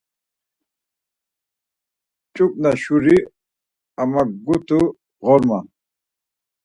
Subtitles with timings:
[2.33, 3.17] Ç̌uxna şuri
[4.01, 4.79] amagutu
[5.23, 5.59] ğorma.